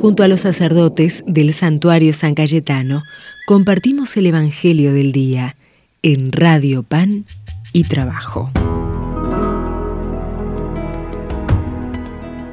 [0.00, 3.02] Junto a los sacerdotes del santuario San Cayetano,
[3.48, 5.56] compartimos el Evangelio del Día
[6.02, 7.24] en Radio Pan
[7.72, 8.52] y Trabajo.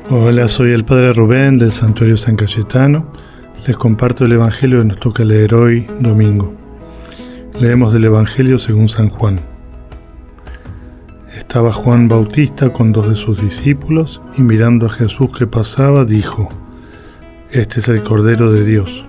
[0.10, 3.14] Hola, soy el Padre Rubén del Santuario San Cayetano.
[3.68, 6.52] Les comparto el Evangelio que nos toca leer hoy, domingo.
[7.60, 9.40] Leemos del Evangelio según San Juan.
[11.38, 16.50] Estaba Juan Bautista con dos de sus discípulos y mirando a Jesús que pasaba, dijo,
[17.56, 19.06] Este es el Cordero de Dios.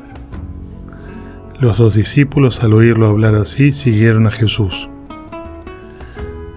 [1.59, 4.89] Los dos discípulos al oírlo hablar así siguieron a Jesús.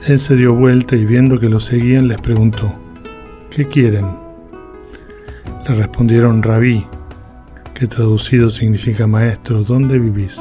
[0.06, 2.72] Él se dio vuelta y viendo que lo seguían les preguntó,
[3.50, 4.06] ¿qué quieren?
[5.68, 6.86] Le respondieron rabí,
[7.74, 10.40] que traducido significa maestro, ¿dónde vivís?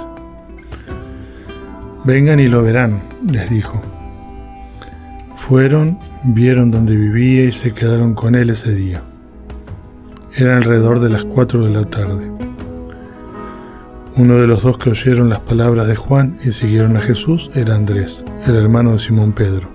[2.04, 3.80] Vengan y lo verán, les dijo.
[5.38, 9.00] Fueron, vieron dónde vivía y se quedaron con él ese día.
[10.38, 12.30] Era alrededor de las cuatro de la tarde.
[14.14, 17.74] Uno de los dos que oyeron las palabras de Juan y siguieron a Jesús era
[17.74, 19.68] Andrés, el hermano de Simón Pedro.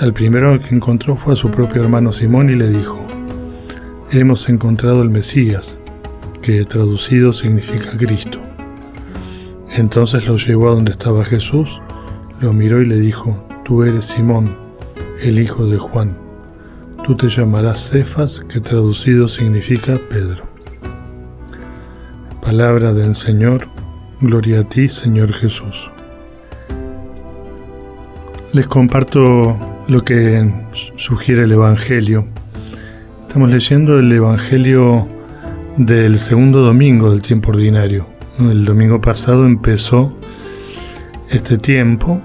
[0.00, 3.00] Al primero que encontró fue a su propio hermano Simón y le dijo,
[4.10, 5.78] Hemos encontrado el Mesías,
[6.42, 8.40] que traducido significa Cristo.
[9.70, 11.80] Entonces lo llevó a donde estaba Jesús,
[12.40, 14.46] lo miró y le dijo, Tú eres Simón,
[15.22, 16.27] el hijo de Juan.
[17.08, 20.44] Tú te llamarás Cefas, que traducido significa Pedro.
[22.42, 23.66] Palabra del Señor,
[24.20, 25.90] gloria a ti, Señor Jesús.
[28.52, 29.56] Les comparto
[29.88, 30.52] lo que
[30.98, 32.26] sugiere el Evangelio.
[33.26, 35.08] Estamos leyendo el Evangelio
[35.78, 38.06] del segundo domingo del tiempo ordinario.
[38.38, 40.14] El domingo pasado empezó
[41.30, 42.20] este tiempo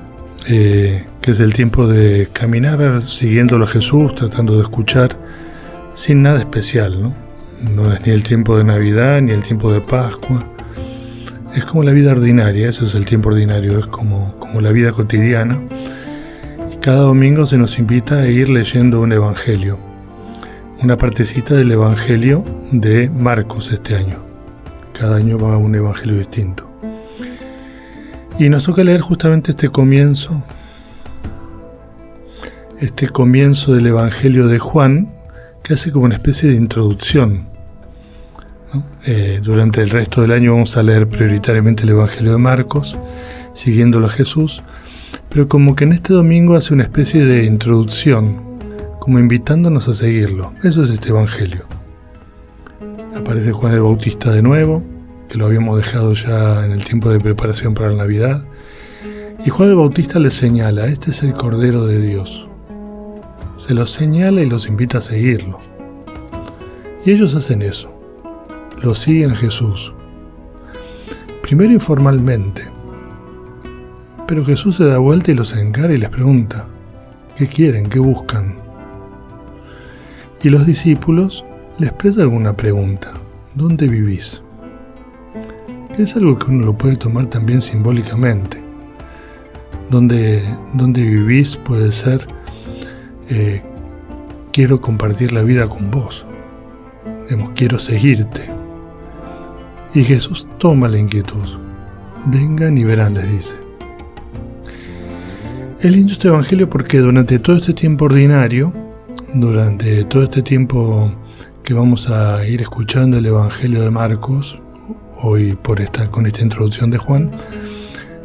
[0.45, 5.15] eh, que es el tiempo de caminar siguiéndolo a Jesús, tratando de escuchar,
[5.93, 7.13] sin nada especial, ¿no?
[7.61, 10.45] No es ni el tiempo de Navidad ni el tiempo de Pascua.
[11.55, 14.91] Es como la vida ordinaria, eso es el tiempo ordinario, es como, como la vida
[14.91, 15.57] cotidiana.
[16.73, 19.79] Y cada domingo se nos invita a ir leyendo un evangelio,
[20.81, 22.43] una partecita del evangelio
[22.73, 24.17] de Marcos este año.
[24.99, 26.69] Cada año va un evangelio distinto.
[28.37, 30.43] Y nos toca leer justamente este comienzo,
[32.83, 35.09] este comienzo del Evangelio de Juan,
[35.63, 37.47] que hace como una especie de introducción.
[39.05, 42.97] Eh, durante el resto del año vamos a leer prioritariamente el Evangelio de Marcos,
[43.53, 44.61] siguiéndolo a Jesús,
[45.29, 48.41] pero como que en este domingo hace una especie de introducción,
[48.99, 50.51] como invitándonos a seguirlo.
[50.63, 51.65] Eso es este Evangelio.
[53.15, 54.83] Aparece Juan el Bautista de nuevo,
[55.29, 58.43] que lo habíamos dejado ya en el tiempo de preparación para la Navidad.
[59.45, 62.47] Y Juan el Bautista les señala, este es el Cordero de Dios.
[63.65, 65.57] Se los señala y los invita a seguirlo.
[67.05, 67.89] Y ellos hacen eso.
[68.81, 69.93] Lo siguen a Jesús.
[71.41, 72.65] Primero informalmente.
[74.27, 76.65] Pero Jesús se da vuelta y los encara y les pregunta,
[77.37, 77.87] ¿qué quieren?
[77.87, 78.55] ¿Qué buscan?
[80.41, 81.45] Y los discípulos
[81.79, 83.11] les expresan alguna pregunta.
[83.55, 84.41] ¿Dónde vivís?
[85.97, 88.57] es algo que uno lo puede tomar también simbólicamente.
[89.89, 90.43] Donde,
[90.73, 92.27] donde vivís puede ser,
[93.29, 93.61] eh,
[94.51, 96.25] quiero compartir la vida con vos,
[97.55, 98.43] quiero seguirte.
[99.93, 101.47] Y Jesús toma la inquietud.
[102.25, 103.53] Vengan y verán, les dice.
[105.81, 108.71] Es lindo este Evangelio porque durante todo este tiempo ordinario,
[109.33, 111.11] durante todo este tiempo
[111.63, 114.59] que vamos a ir escuchando el Evangelio de Marcos,
[115.21, 117.29] hoy por estar con esta introducción de Juan,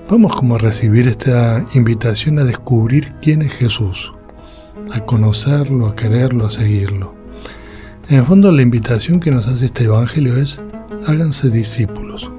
[0.09, 4.13] vamos como a recibir esta invitación a descubrir quién es Jesús,
[4.93, 7.15] a conocerlo, a quererlo, a seguirlo.
[8.09, 10.61] En el fondo la invitación que nos hace este Evangelio es
[11.07, 12.31] háganse discípulos.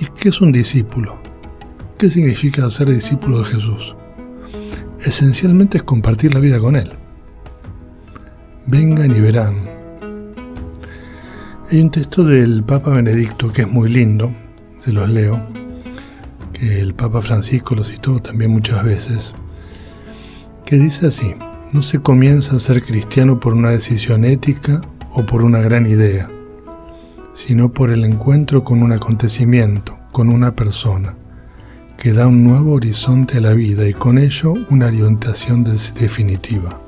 [0.00, 1.16] ¿Y qué es un discípulo?
[1.98, 3.94] ¿Qué significa ser discípulo de Jesús?
[5.00, 6.90] Esencialmente es compartir la vida con Él.
[8.66, 9.74] Vengan y verán,
[11.70, 14.30] hay un texto del Papa Benedicto que es muy lindo,
[14.80, 15.32] se los leo,
[16.52, 19.34] que el Papa Francisco lo citó también muchas veces,
[20.64, 21.34] que dice así,
[21.72, 24.80] no se comienza a ser cristiano por una decisión ética
[25.12, 26.26] o por una gran idea,
[27.34, 31.14] sino por el encuentro con un acontecimiento, con una persona,
[31.98, 36.80] que da un nuevo horizonte a la vida y con ello una orientación definitiva.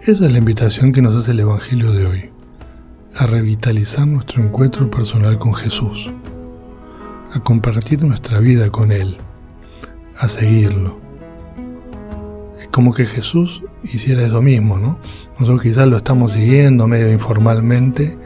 [0.00, 2.30] Esa es la invitación que nos hace el Evangelio de hoy,
[3.16, 6.10] a revitalizar nuestro encuentro personal con Jesús,
[7.32, 9.16] a compartir nuestra vida con Él,
[10.18, 11.03] a seguirlo.
[12.74, 14.98] Como que Jesús hiciera eso mismo, ¿no?
[15.38, 18.18] Nosotros quizás lo estamos siguiendo medio informalmente,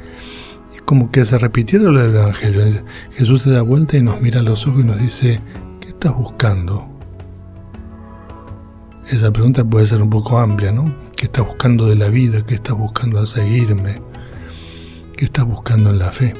[0.74, 2.82] y como que se repitiera lo del Evangelio.
[3.12, 5.38] Jesús se da vuelta y nos mira a los ojos y nos dice,
[5.82, 6.88] ¿qué estás buscando?
[9.10, 10.86] Esa pregunta puede ser un poco amplia, ¿no?
[11.14, 12.42] ¿Qué estás buscando de la vida?
[12.46, 14.00] ¿Qué estás buscando al seguirme?
[15.14, 16.32] ¿Qué estás buscando en la fe?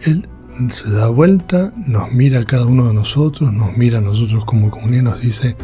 [0.00, 0.28] Él
[0.70, 4.68] se da vuelta, nos mira a cada uno de nosotros, nos mira a nosotros como
[4.68, 5.56] comunidad y nos dice,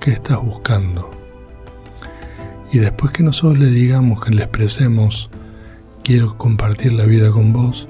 [0.00, 1.10] ¿qué estás buscando?
[2.72, 5.30] Y después que nosotros le digamos, que le expresemos,
[6.02, 7.88] quiero compartir la vida con vos,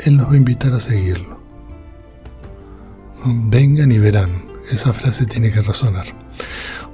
[0.00, 1.38] Él nos va a invitar a seguirlo.
[3.24, 4.30] Vengan y verán,
[4.70, 6.06] esa frase tiene que resonar.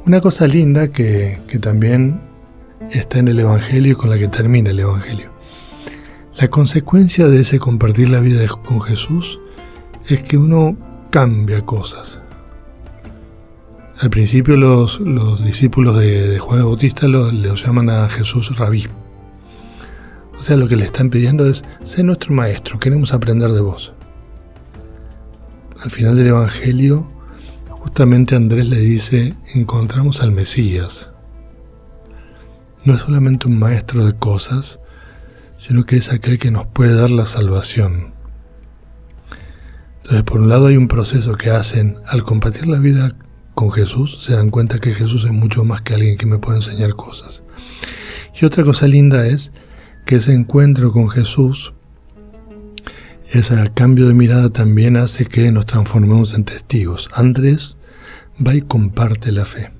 [0.06, 2.20] Una cosa linda que, que también
[2.90, 5.30] está en el Evangelio y con la que termina el Evangelio.
[6.36, 9.40] La consecuencia de ese compartir la vida con Jesús
[10.08, 10.76] es que uno
[11.10, 12.20] cambia cosas.
[14.00, 15.00] Al principio los,
[15.44, 18.86] discípulos de, Juan Bautista lo, llaman a Jesús rabí.
[20.38, 23.92] O sea, lo que le están pidiendo es, sé nuestro maestro, queremos aprender de vos.
[25.82, 27.10] Al final del Evangelio,
[27.68, 31.10] justamente Andrés le dice, encontramos al Mesías.
[32.84, 34.78] No es solamente un maestro de cosas,
[35.56, 38.12] sino que es aquel que nos puede dar la salvación.
[39.96, 43.16] Entonces, por un lado hay un proceso que hacen al compartir la vida
[43.58, 46.58] con Jesús, se dan cuenta que Jesús es mucho más que alguien que me puede
[46.58, 47.42] enseñar cosas.
[48.40, 49.50] Y otra cosa linda es
[50.06, 51.72] que ese encuentro con Jesús,
[53.32, 57.10] ese cambio de mirada también hace que nos transformemos en testigos.
[57.12, 57.76] Andrés
[58.40, 59.72] va y comparte la fe.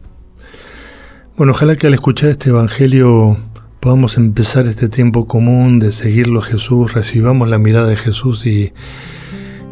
[1.36, 3.38] Bueno, ojalá que al escuchar este Evangelio
[3.78, 8.72] podamos empezar este tiempo común de seguirlo Jesús, recibamos la mirada de Jesús y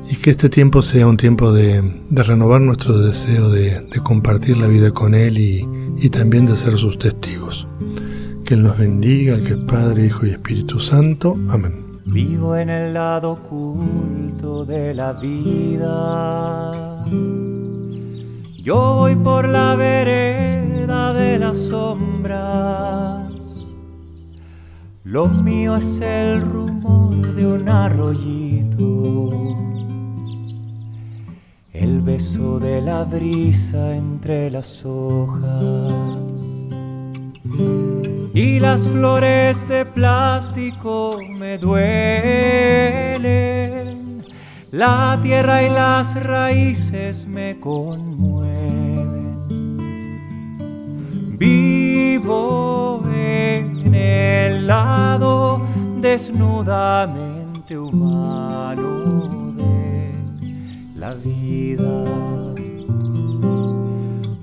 [0.08, 4.90] y que este tiempo sea un tiempo de, renovar nuestro deseo de, compartir la vida
[4.92, 7.66] con Él y, también de ser sus testigos.
[8.44, 11.36] Que Él nos bendiga, que es Padre, Hijo y Espíritu Santo.
[11.48, 11.84] Amén.
[12.06, 17.04] Vivo en el lado oculto de la vida.
[18.62, 23.32] Yo voy por la vereda de las sombras.
[25.02, 29.55] Lo mío es el rumor de un arroyito
[32.06, 36.40] beso de la brisa entre las hojas.
[38.32, 41.84] Y las flores de plástico me duelen,
[44.70, 48.54] la tierra y las raíces me conmueven.
[51.36, 55.60] Vivo en el lado
[56.00, 58.95] desnudamente humano
[61.06, 61.94] la vida.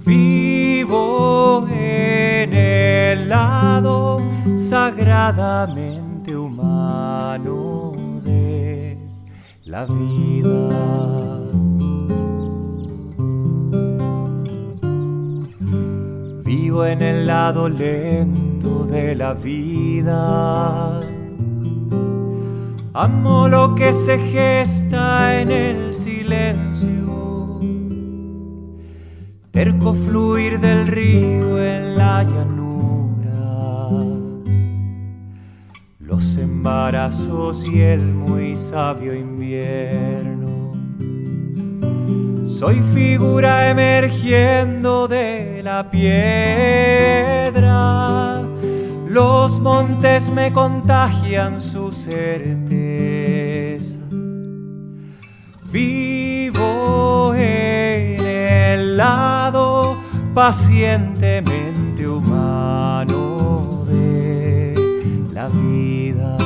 [0.06, 4.18] Vivo en el lado
[4.56, 7.92] sagradamente humano
[8.24, 8.98] de
[9.66, 10.70] la vida.
[16.46, 21.02] Vivo en el lado lento de la vida
[22.96, 25.96] Amo lo que se gesta en el
[26.34, 27.60] silencio,
[29.52, 33.90] terco fluir del río en la llanura,
[36.00, 40.74] los embarazos y el muy sabio invierno.
[42.48, 47.14] Soy figura emergiendo de la piedra
[49.14, 52.73] los montes me contagian su certeza.
[58.98, 59.96] Lado
[60.34, 64.74] pacientemente humano de
[65.32, 66.38] la vida.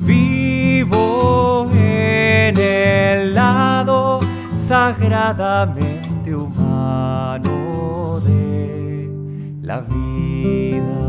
[0.00, 4.20] Vivo en el lado
[4.54, 9.10] sagradamente humano de
[9.62, 11.07] la vida.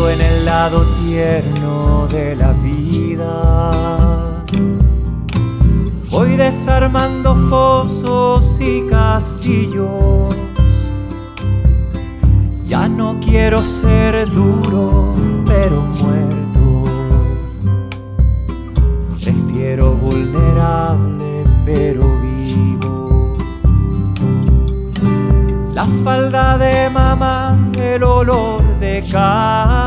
[0.00, 3.70] Vivo en el lado tierno de la vida.
[6.10, 10.34] Voy desarmando fosos y castillos.
[12.64, 15.14] Ya no quiero ser duro,
[15.44, 16.84] pero muerto.
[19.22, 22.20] Prefiero vulnerable, pero
[25.80, 29.79] la falda de mamá, el olor de casa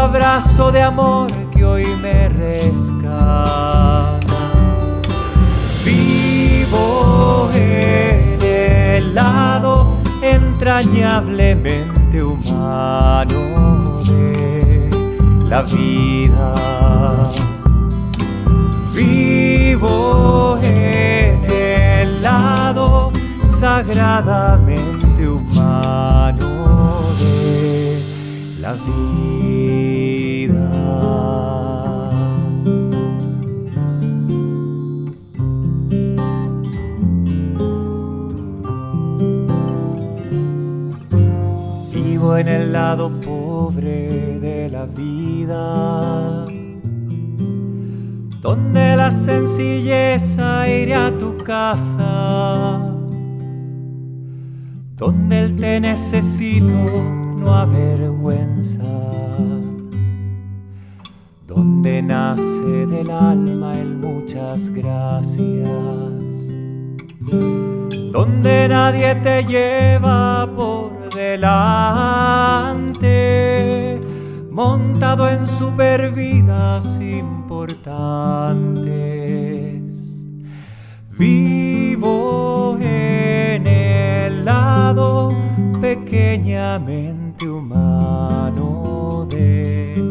[0.00, 4.18] abrazo de amor que hoy me rescata.
[5.84, 14.88] Vivo en el lado entrañablemente humano de
[15.46, 16.54] la vida.
[18.94, 23.10] Vivo en el lado
[23.44, 28.02] sagradamente humano de
[28.60, 29.79] la vida.
[42.40, 46.46] En el lado pobre de la vida,
[48.40, 52.80] donde la sencilleza iré a tu casa,
[54.96, 56.74] donde el te necesito
[57.36, 58.88] no avergüenza,
[61.46, 65.68] donde nace del alma el muchas gracias
[68.12, 73.10] donde nadie te lleva por delante,
[74.50, 77.90] montado en supervidas importantes.
[81.18, 85.32] Vivo en el lado
[85.80, 90.02] pequeñamente humano de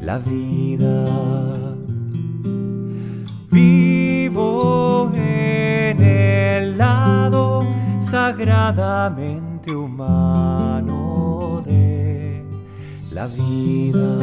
[0.00, 1.76] la vida.
[3.50, 7.64] Vivo en el lado
[8.00, 12.44] sagradamente humano de
[13.12, 14.18] la vida.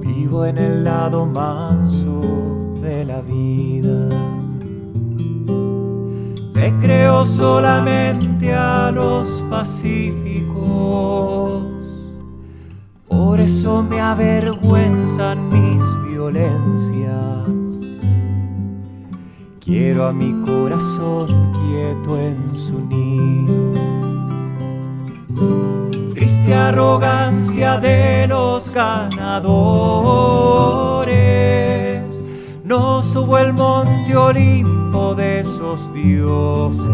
[0.00, 4.08] Vivo en el lado manso de la vida.
[6.54, 10.50] Me creo solamente a los pacíficos.
[13.08, 17.59] Por eso me avergüenzan mis violencias.
[19.62, 23.74] Quiero a mi corazón quieto en su nido.
[26.14, 29.20] Triste arrogancia de los ganadores.
[32.64, 36.88] No subo el monte Olimpo de esos dioses.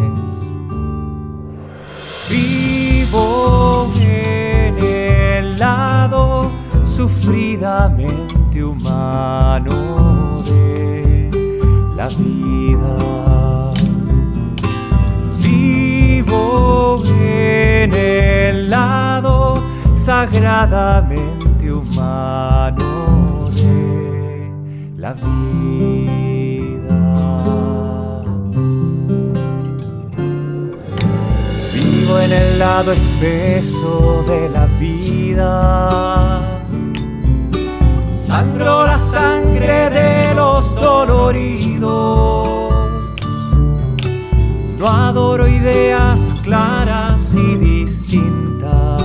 [2.29, 6.51] Vivo en el lado
[6.85, 10.06] sufridamente humano
[12.09, 13.73] vida.
[15.39, 19.55] Vivo en el lado
[19.95, 24.51] sagradamente humano de
[24.97, 25.25] la vida.
[31.73, 36.41] Vivo en el lado espeso de la vida.
[38.19, 39.46] Sangro la sangre
[45.17, 49.03] adoro ideas claras y distintas.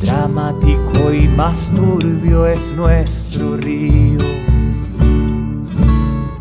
[0.00, 4.20] Dramático y más turbio es nuestro río.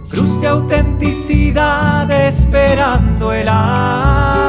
[0.07, 4.40] Cruz de autenticidad esperando el alba.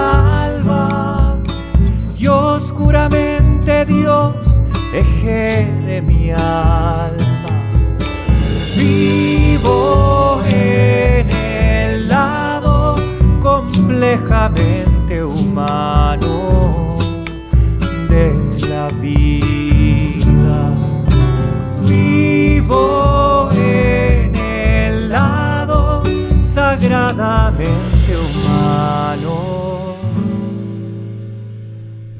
[28.16, 29.96] humano.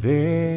[0.00, 0.51] De